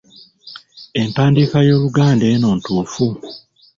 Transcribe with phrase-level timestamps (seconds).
[1.01, 3.05] Empandiika y’Oluganda eno ntuufu?